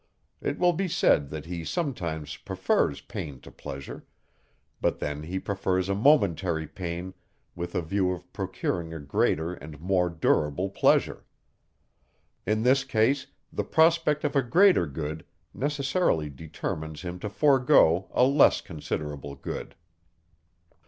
It 0.41 0.57
will 0.57 0.73
be 0.73 0.87
said, 0.87 1.29
that 1.29 1.45
he 1.45 1.63
sometimes 1.63 2.35
prefers 2.35 3.01
pain 3.01 3.39
to 3.41 3.51
pleasure; 3.51 4.03
but 4.81 4.97
then 4.97 5.21
he 5.21 5.37
prefers 5.37 5.89
a 5.89 5.93
momentary 5.93 6.65
pain 6.67 7.13
with 7.55 7.75
a 7.75 7.83
view 7.83 8.11
of 8.11 8.33
procuring 8.33 8.95
a 8.95 8.99
greater 8.99 9.53
and 9.53 9.79
more 9.79 10.09
durable 10.09 10.71
pleasure. 10.71 11.23
In 12.47 12.63
this 12.63 12.83
case, 12.83 13.27
the 13.53 13.63
prospect 13.63 14.23
of 14.23 14.35
a 14.35 14.41
greater 14.41 14.87
good 14.87 15.23
necessarily 15.53 16.31
determines 16.31 17.03
him 17.03 17.19
to 17.19 17.29
forego 17.29 18.07
a 18.11 18.23
less 18.23 18.59
considerable 18.59 19.35
good. 19.35 19.75